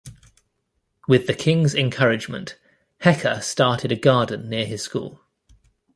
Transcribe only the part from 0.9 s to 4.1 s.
With the king's encouragement, Hecker started a